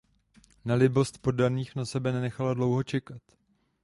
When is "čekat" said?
2.83-3.21